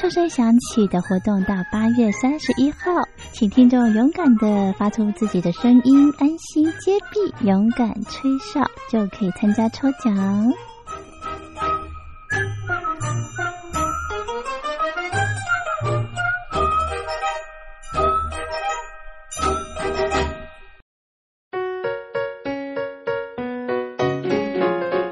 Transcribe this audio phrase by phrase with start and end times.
[0.00, 10.16] 哨声响起的活动到八月三十一号，请听众勇敢的发出自己的声音，安心接币，勇敢吹哨，就可以参加抽奖。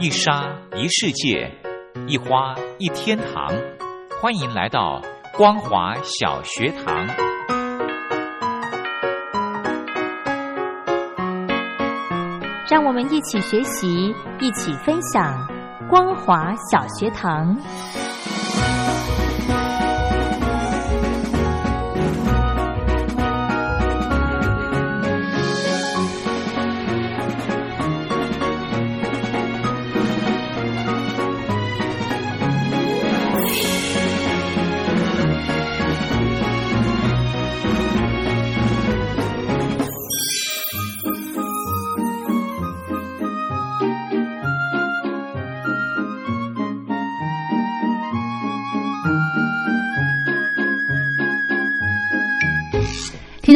[0.00, 1.52] 一沙一世界，
[2.06, 3.52] 一花一天堂。
[4.20, 5.00] 欢迎来到
[5.36, 7.06] 光华小学堂。
[12.68, 15.46] 让我们一起学习，一起分享
[15.88, 17.56] 光华小学堂。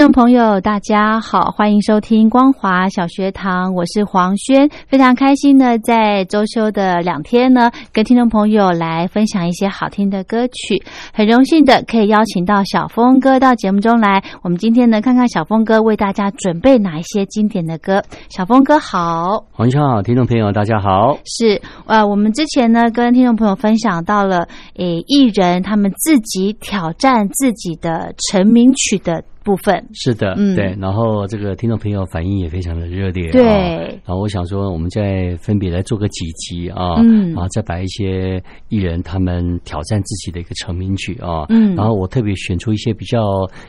[0.03, 10.83] 众朋友，大家好，欢迎收听光华小学堂，我是黄轩，非常开心呢，在周休的两天呢，跟听众朋友来分享一些好听的歌曲，
[11.15, 14.21] 很荣幸的可以邀请到小峰哥到节目中来。
[14.43, 18.03] 我们今天呢，看看小峰哥为大家准备哪一些经典的歌。
[18.29, 21.17] 小峰哥好，黄轩好，听众朋友大家好。
[21.25, 24.49] 是呃，我们之前呢，跟听众朋友分享到了，
[24.79, 29.23] 诶，艺人他们自己挑战自己的成名曲的。
[29.45, 33.43] 部分是的，嗯对，然后这个听众朋友反应也非常的热烈，对。
[34.05, 43.19] 然后我想说，我们再分别来做个几集啊，嗯，然后再把一些艺人他们挑战自己的一个成名曲啊，嗯，然后我特别选出一些比较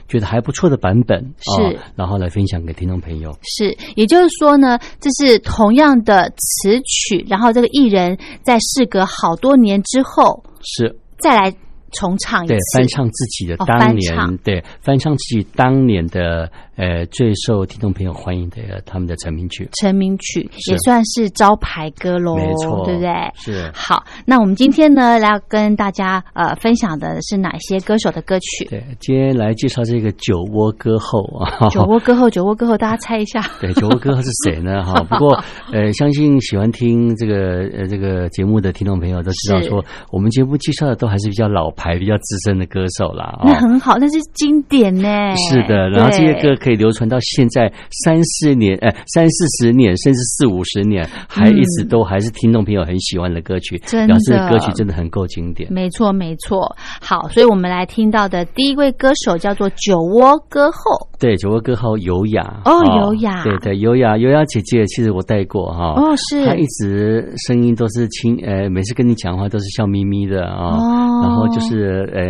[0.08, 3.32] 觉得还不错的版本，是，然后来分享给听众朋友。
[3.42, 11.54] 是，也就是说呢，这是同样的词曲，然后这个艺人在事隔好多年之后，是再来。
[11.94, 16.52] 重唱一次，对，翻唱自己的当年，对，翻唱自己当年的。
[16.76, 23.12] 呃，最受听众朋友欢迎的他们的成名曲，成名曲也算是招牌歌喽，没错，对不对？
[23.36, 23.72] 是。
[23.76, 28.66] 好，那我们今天呢，来跟大家呃分享的是哪些歌手的歌曲？
[28.66, 33.40] 对，今天来介绍这个酒窝歌后啊，酒窝歌后， 酒窝歌后，大家猜一下。
[33.62, 34.84] 对，酒窝歌后是谁呢？
[34.84, 35.40] 哈， 不过
[35.72, 43.40] 呃，相信喜欢听这个呃这个节目的听众朋友都知道，说我们节目介绍的都还是比较老牌、比较资深的歌手啦。
[43.46, 45.08] 那很好，那是经典呢。
[45.52, 46.56] 是的，然后这些歌。
[46.64, 47.72] 可以流传到现在
[48.06, 55.72] 三四年，呃，三四十年，甚至四五十年，还一直都还是听众朋友很喜欢的歌曲，表示歌曲真的很够经典。
[55.74, 56.74] 没错，没错。
[57.02, 60.80] 好，所以我们来听到的第一位歌手叫做酒窝歌后。
[61.20, 62.62] 对，酒窝歌后优雅。
[62.64, 62.72] 哦，
[63.02, 63.44] 优雅。
[63.44, 65.94] 对对，优雅，优雅姐姐，其实我带过哈。
[65.98, 66.46] 哦，是。
[66.46, 70.78] 她一直声音都是轻，呃，每次跟你讲话都是笑眯眯的啊。
[70.78, 71.22] 哦。
[71.24, 72.22] 然后就是呃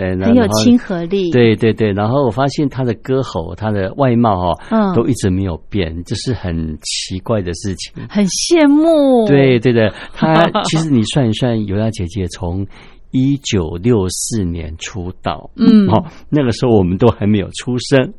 [0.00, 1.30] 呃，很有亲和力。
[1.30, 3.75] 对对对，然后我发现她的歌喉，她的。
[3.76, 9.26] 的外貌哈，嗯，都一直没有变，这是很奇怪的事情，很羡慕。
[9.28, 10.34] 对对的， 他
[10.64, 12.66] 其实你算一算，尤雅姐姐从
[13.12, 18.12] 一九六四年出道，嗯，哦，那个时候我们都还没有出生，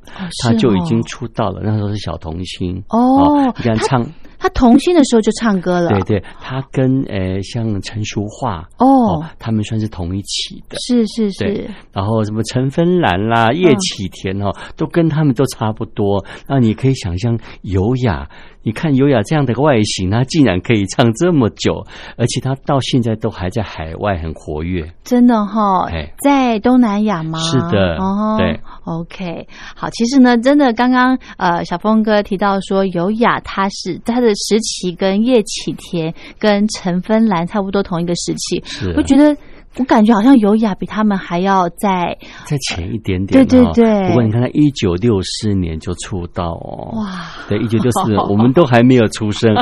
[0.43, 2.81] 他就已经出道了，那时候是小童星。
[2.89, 4.05] 哦，你看唱。
[4.39, 16.23] 他童星的时候就唱歌了，对对，他跟呃像陈淑桦哦，他们算是同一起的，是是是，然后什么陈芬兰啦、叶启田哦，都跟他们都差不多。
[16.47, 18.27] 那你可以想象优雅。
[18.63, 21.85] 你看优雅这样的外形，他竟然可以唱这么久，
[22.17, 27.39] 而且他到现在都还在海外很活跃，真的哈，哎在东南亚吗？
[27.39, 39.35] 是的，哦，对，OK，好，其实呢，真的刚刚呃，小峰哥提到说，优雅他是他的的时期跟叶启田跟陈芬兰差不多同一个时期，是我觉得
[39.77, 47.25] 我感觉好像优雅比他们还要在再前一点点、对对对不过你看他一九六四年就出道哦，哇。
[47.47, 49.55] 对，一九六四我们都还没有出生。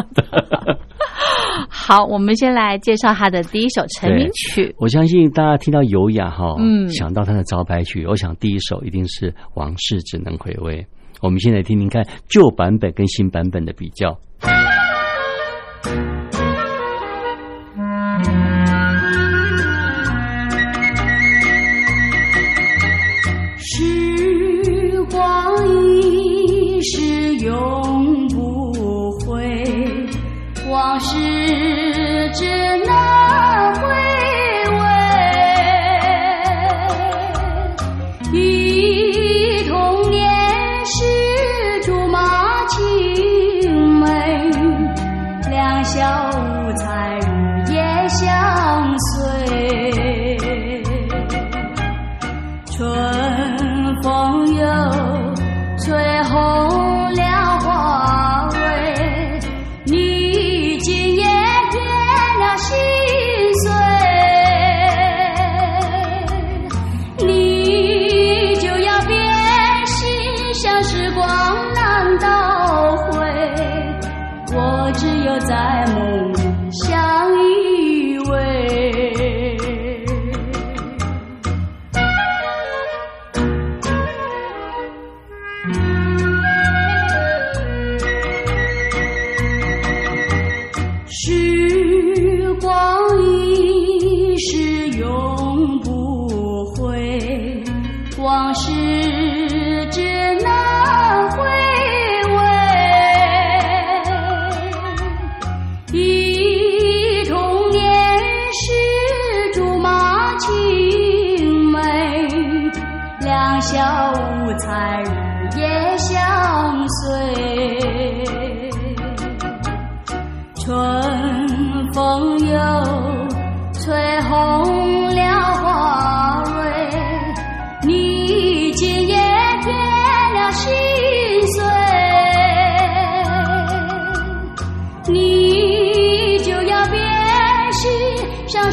[1.69, 4.73] 好，我们先来介绍他的第一首成名曲。
[4.79, 10.81] 我相信大家听到优雅哈，嗯想到他的招牌曲，我想第一首一定是《往事只能回味》。
[11.21, 14.17] 我们现在听听看旧版本跟新版本的比较。
[15.85, 16.14] 时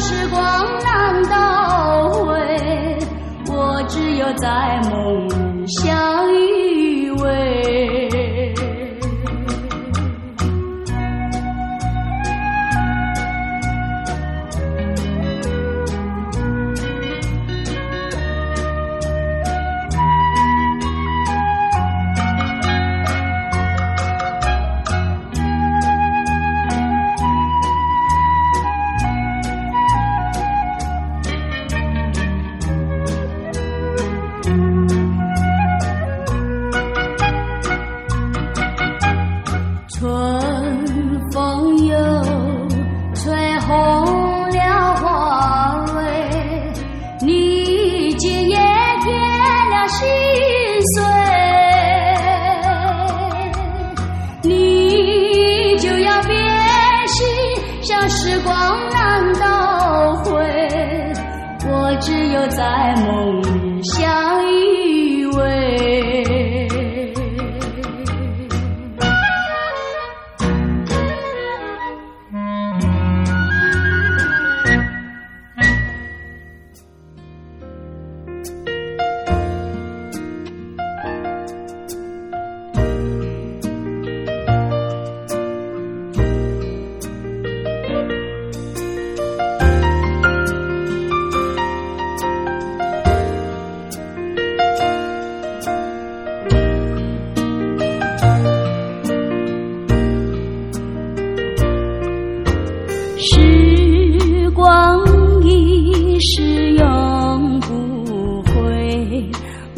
[0.03, 0.41] 时光
[0.83, 2.35] 难倒回，
[3.47, 5.65] 我只有在梦里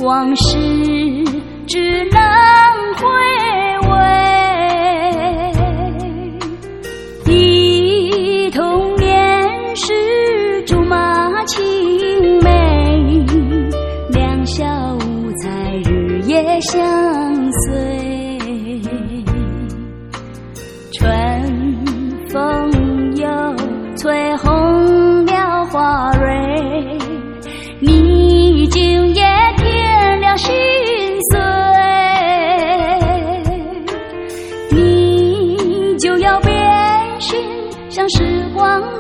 [0.05, 0.55] 往事
[1.65, 2.19] 只能
[2.93, 3.07] 回
[3.89, 3.97] 味。
[7.33, 13.25] 忆童年时竹马青梅，
[14.11, 15.49] 两小无猜
[15.89, 17.24] 日夜相
[38.55, 38.94] 光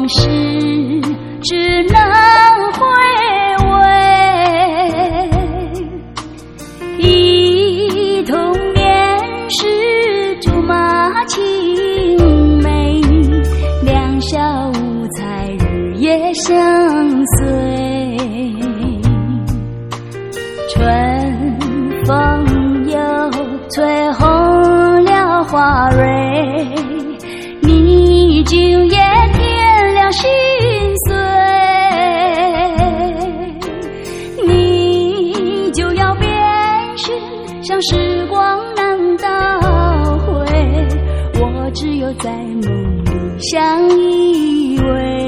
[0.00, 0.59] 往事
[42.62, 45.19] 梦里相依偎。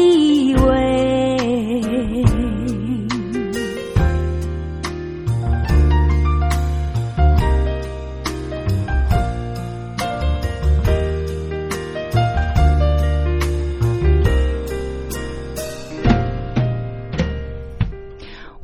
[0.00, 0.80] 相依偎。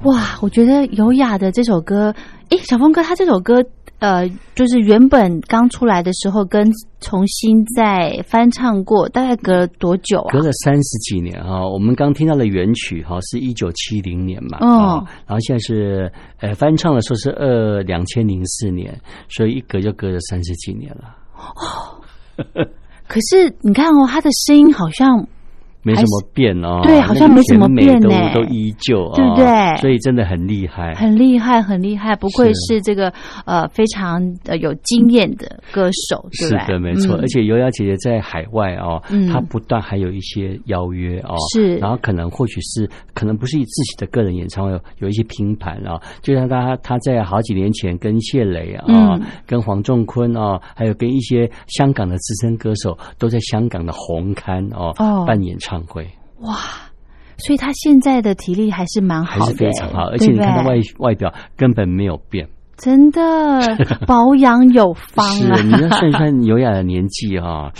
[0.02, 2.14] 哇，我觉得优雅的这首歌，
[2.50, 3.64] 诶，小峰哥他这首歌，
[3.98, 10.32] 呃，就是原本刚出来的时候跟重新再翻唱过，大概隔了多久啊？
[10.32, 10.38] 隔？
[10.40, 14.98] 了三十几年啊，我们刚听到的原曲哈是一九七零年嘛，哦。
[14.98, 21.96] 啊然后现在是呃翻唱的时候是二两千零四年，所以一隔就隔了三十几年了，哦。
[23.08, 25.26] 可是你看哦，他的声音好像
[25.86, 29.76] 没什么变哦，对好像没什么变呢，呢都都依旧啊，对不对？
[29.80, 33.12] 所以真的很厉害，很厉害，很厉害，不愧是是这个
[33.44, 36.58] 呃非常呃有经验的歌手，对对？
[36.58, 37.16] 是的，没错。
[37.16, 37.20] 嗯。
[37.20, 39.28] 而且尤雅姐姐在海外哦，嗯。
[39.28, 41.76] 她不断还有一些邀约哦，是。
[41.76, 49.22] 然后可能或许是可能不是以自己的个人演唱会，有一些拼盘啊、就像她她在好几年前跟谢磊啊、嗯。
[49.46, 55.24] 跟黄仲坤啊、还有跟一些香港的资深歌手都在香港的红刊哦哦。
[55.26, 56.58] 办演唱会，哇，
[57.38, 60.08] 所以他现在的体力还是蛮好的，是非常好。
[60.10, 62.48] 而且你看他外外表根本没有变。
[62.76, 63.22] 真的
[64.06, 65.62] 保养有方是，啊！
[65.62, 67.72] 你要算一算优雅的年纪哈、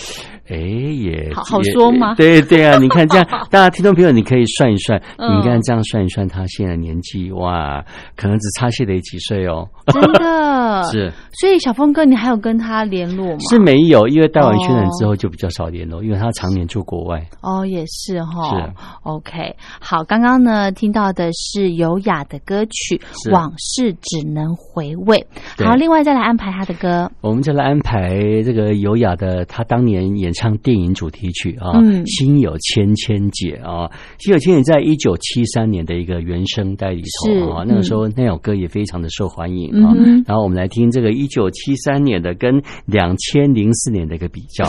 [0.48, 7.84] 哎也好好说吗对对啊， 你看这样， 大家听众朋友，你可以算一算，嗯你看这样算一算，他现在年纪哇，
[8.16, 9.68] 可能只差谢磊几岁哦。
[9.86, 13.38] 真的 是所以小峰哥，你还有跟他联络吗？
[13.50, 17.24] 是没有，因为带完宣传之后就比较少联络，因为他常年住国外。
[17.42, 18.48] 哦，也是哈。
[18.50, 18.72] 是
[19.02, 22.96] OK，好，刚刚呢听到的是优雅的歌曲
[23.32, 25.16] 《往事只能回味》。
[25.64, 27.10] 好，另外再来安排他的歌。
[27.20, 28.10] 我们就来安排
[28.44, 33.88] 这个优雅的，他当年演唱电影主题曲啊，嗯心有千千结》啊，
[34.18, 39.94] 《心有千千结》在一九七三年的一个原声带里头啊，那个时候那首歌也非常的受欢迎啊。
[39.96, 44.64] 嗯然后我们来听这个一九七三年的跟两千零四年的一个比较。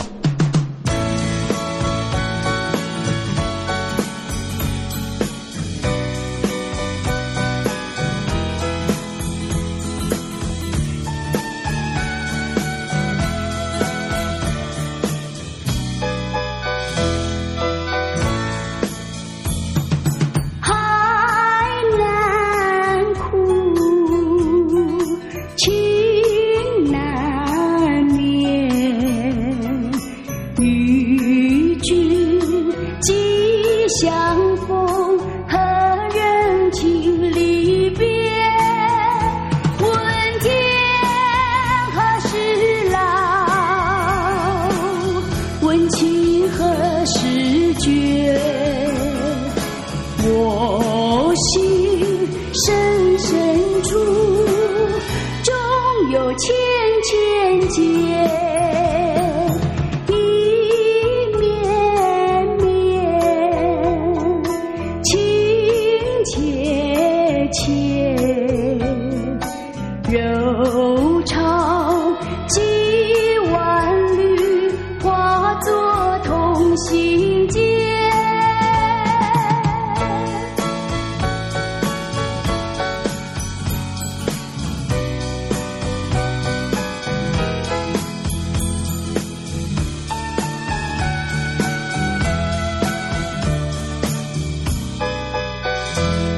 [95.96, 96.37] you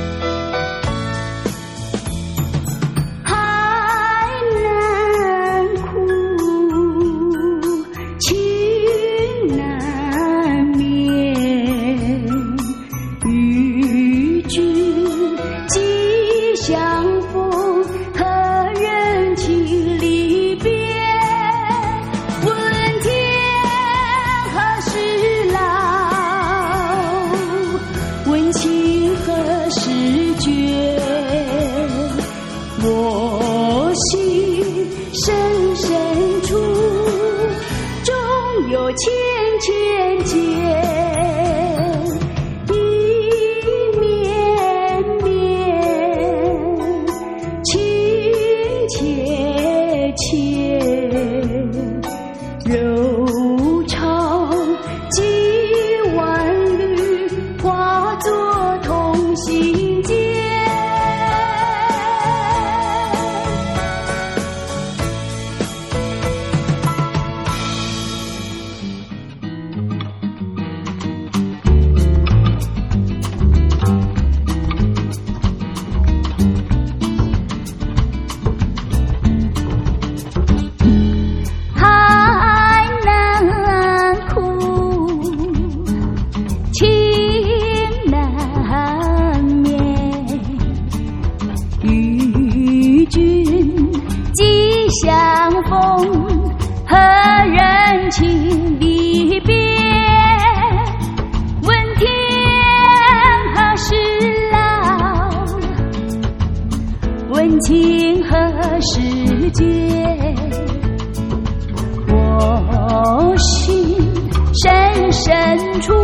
[115.80, 115.94] 处，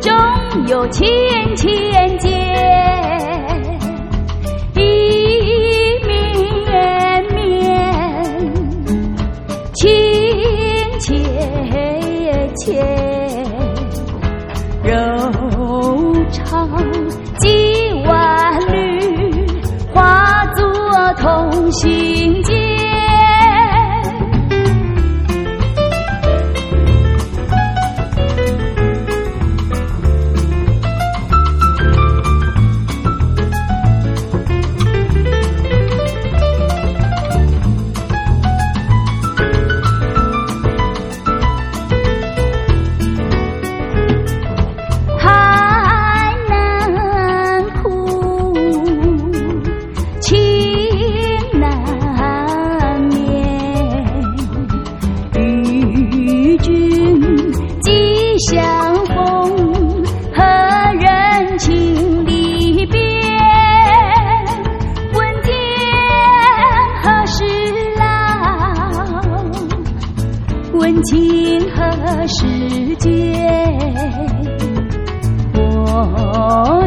[0.00, 0.12] 终
[0.68, 1.06] 有千
[1.56, 2.28] 千结。
[4.74, 4.80] 一
[6.06, 7.34] 绵绵，
[9.74, 9.88] 情
[11.00, 11.14] 切
[12.56, 12.82] 切，
[14.84, 14.92] 柔
[16.30, 16.68] 肠
[17.38, 17.48] 几
[18.06, 19.46] 万缕，
[19.92, 20.64] 化作
[21.18, 22.65] 同心结。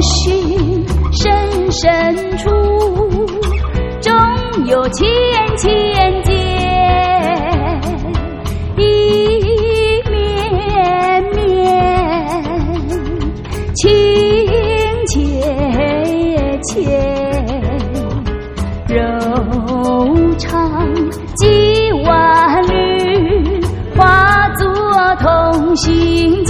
[0.10, 2.50] 心深深处，
[4.02, 4.12] 终
[4.66, 5.08] 有千
[5.58, 6.34] 千结。
[8.76, 8.82] 意
[10.10, 11.38] 绵绵，
[13.76, 13.86] 情
[15.08, 15.14] 切
[16.64, 16.76] 切，
[18.88, 18.98] 柔
[20.38, 20.90] 肠
[21.36, 21.48] 几
[22.06, 22.10] 万
[22.68, 23.62] 缕，
[23.96, 24.66] 化作
[25.20, 26.44] 同心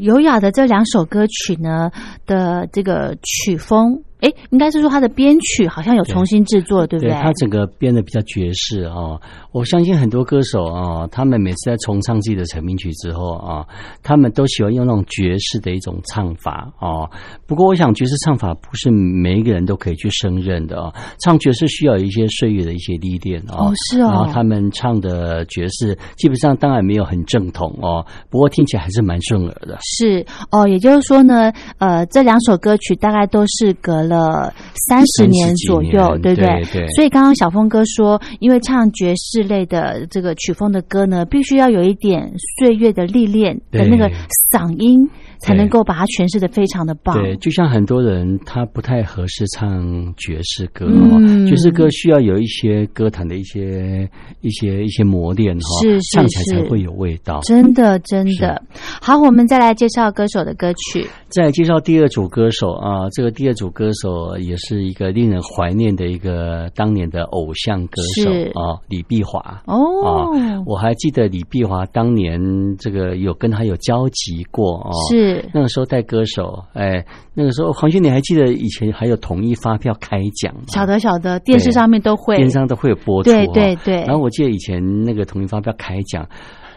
[0.00, 1.90] 优雅的这两首歌曲呢
[2.26, 7.14] 的这个曲风，哎，应该是说他的编曲好像有重新制作，对不对？
[7.14, 9.20] 他整个编的比较爵士哦。
[9.52, 13.66] 我相信很多歌手啊、他们每次在重唱自己的成名曲之后啊、
[14.02, 17.08] 他们都喜欢用那种爵士的一种唱法哦。
[17.46, 20.92] 不过，我想爵士唱法不是每一个人都可以去胜任的哦。
[21.24, 23.68] 唱爵士需要一些岁月的一些历练哦。
[23.68, 29.78] 哦是哦然后他们唱的爵士基本上当然没有很正统哦，不过听起来还是蛮顺耳的。
[29.82, 34.52] 是哦，也就是说呢，呃，这两首歌曲大概都是隔了
[34.88, 36.64] 三十年左右，30几年对不对？
[36.72, 44.10] 对所以刚刚小峰哥说，因为唱爵士类的这个曲风的歌呢，必须要有一点岁月的历练的对那个
[44.52, 47.16] 嗓音，才能够把它诠释的非常的棒。
[47.16, 51.46] 对，就像很多人他不太合适唱爵士歌哦，嗯。
[51.46, 54.08] 爵士歌需要有一些歌坛的一些
[54.40, 57.40] 一些一些磨练哈、是是唱起来才会有味道。
[57.44, 58.60] 真的，真的。
[59.00, 61.06] 好，我们再来介绍歌手的歌曲。
[61.30, 68.50] 再介绍第二组歌手啊，这个第二组歌手也是一个令人怀念的一个当年的偶像歌手是。
[68.54, 69.62] 啊，李碧华。
[69.66, 72.40] 哦，啊，我还记得李碧华当年
[72.78, 75.48] 这个有跟他有交集过哦，是。
[75.54, 80.62] 那个时候带歌手，哎，那个时候黄轩，你还记得以前还有统一发票开奖吗？
[80.66, 83.94] 晓得晓得，电视上面都会，电视上都会有播出、对哦，对对。
[84.02, 86.28] 然后我记得以前那个统一发票开奖，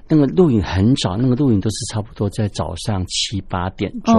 [0.10, 4.16] 那个录影很早，那个录影都是差不多在早上七八点钟，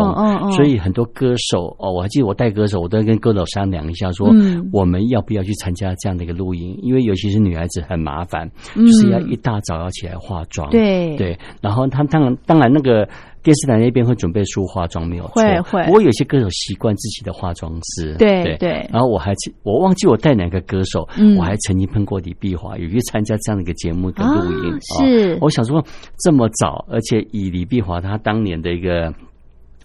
[0.52, 4.68] 所以很多歌手哦，我还记得我带歌手，我都会跟歌手商量一下，说、嗯。
[4.72, 8.50] 我们要不要去参加这样的一个录影，因为尤其是女孩子很麻烦，
[9.00, 11.16] 是要一大早要起来化妆，对。
[11.16, 13.08] 对，然后他当然当然那个。
[13.44, 15.42] 电视台那边会准备梳化妆，没有错。
[15.42, 15.84] 会会。
[15.84, 18.88] 不过有些歌手习惯自己的化妆师，对对。
[18.90, 21.36] 然后我还记我忘记我带哪个歌手，嗯。
[21.36, 24.72] 我还曾经碰过李碧华，有去参加这样的一个节目的录音。
[24.72, 25.84] 啊哦是我想说
[26.18, 29.14] 这么早，而且以李碧华她当年的一个。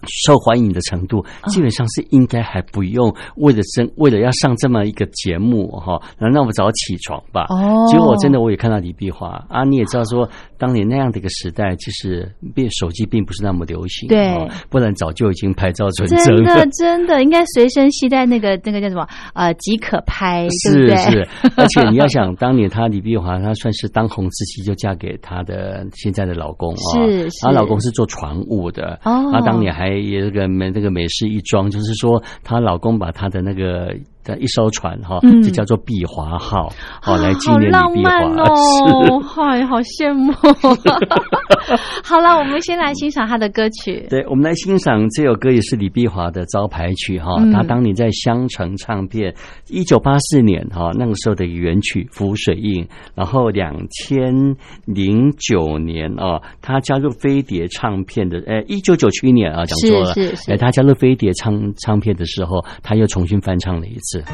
[0.06, 7.46] 受欢迎的程度，啊基本上是应该还不用为了真为了要上这么一个节目哈，那那我们早起床吧。
[7.50, 16.66] 哦结果我真的我也看到李碧华啊，你也知道说，当年那样的一个时代，其实并手机并不是那么流行，对哦不然早就已经拍照存真证了的。
[16.78, 20.96] 真的应该随身携带那个那个叫什么呃即可拍，对是不对？
[20.96, 38.10] 是， 而且你要想，当年她李碧华，她算是当红时期就嫁给她的现在的老公啊，是是她老公是做船务的，哦她当年还也这个美这个美事一桩，就是说她老公把她的那个的一艘船哈，嗯就叫做碧华号，好来纪念李碧华。
[38.40, 40.32] 哦，嗨，好羡慕。
[42.02, 44.06] 好了，我们先来欣赏他的歌曲。
[44.08, 47.34] 对，我们来欣赏这首歌，也是李碧华的招牌曲哈。
[47.38, 49.34] 嗯他当年在香城唱片，
[49.68, 64.09] 一九八四年哈那个时候的原曲《浮水印》，然后两千零九年哦，他加入飞碟唱片的，呃，一九九七年啊，讲错了，是是是呃，他加入飞碟唱唱片的时候，他又重新翻唱了一次。
[64.10, 64.24] 是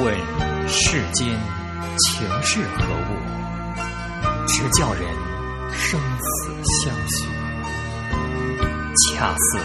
[0.00, 0.14] 问
[0.68, 1.26] 世间
[1.98, 3.10] 情是何物，
[4.46, 5.02] 直叫人
[5.72, 7.26] 生死相许。
[9.16, 9.58] 恰似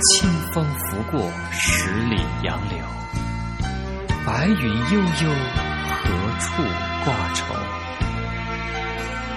[0.00, 2.78] 清风拂过十里杨柳，
[4.24, 4.54] 白云
[4.92, 5.30] 悠悠，
[6.02, 6.04] 何
[6.38, 6.62] 处
[7.04, 7.44] 挂愁？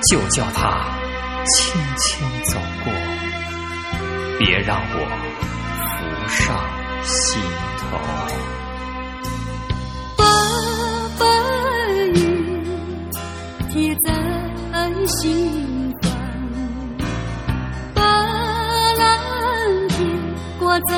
[0.10, 1.01] 就叫他
[1.46, 2.94] 轻轻走过，
[4.38, 4.96] 别让我
[5.90, 5.90] 浮
[6.30, 6.40] 上
[7.04, 7.42] 心
[7.80, 7.82] 头。
[10.18, 10.24] 把
[11.20, 11.22] 白
[12.14, 12.20] 云
[13.70, 14.08] 贴在
[15.08, 16.12] 心房，
[17.96, 18.02] 把
[18.94, 19.10] 蓝
[19.90, 19.98] 天
[20.60, 20.92] 挂在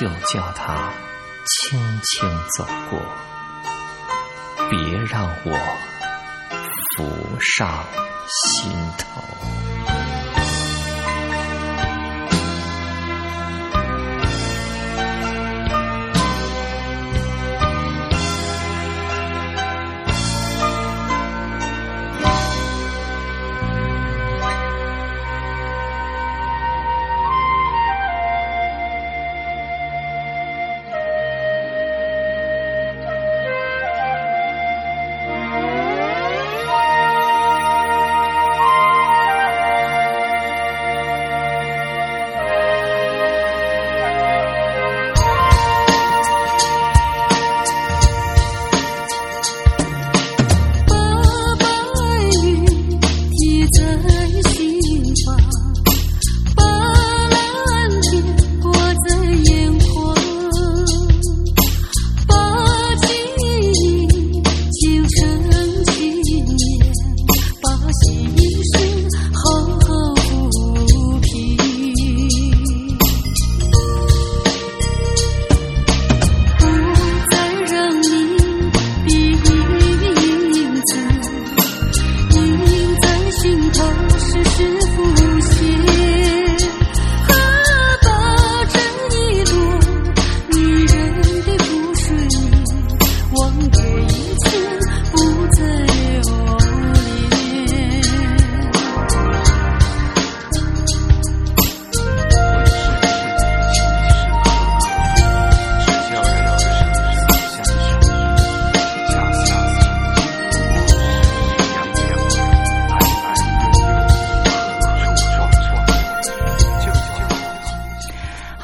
[0.00, 0.92] 就叫它
[1.46, 2.98] 轻轻走过，
[4.68, 5.52] 别让我
[6.96, 7.84] 浮上
[8.28, 9.22] 心头。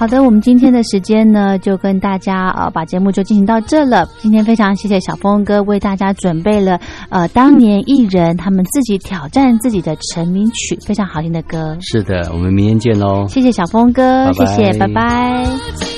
[0.02, 4.04] 好的，我们今天的时间呢，就跟大家呃把节目就进行到这了。
[4.18, 6.76] 今天非常谢谢小峰哥为大家准备了
[7.08, 11.76] 呃当年艺人他们自己挑战自己的成名曲，非常好听的歌。
[11.80, 13.28] 是的，我们明天见喽。
[13.28, 15.91] 谢谢小峰哥，拜拜谢谢，拜拜。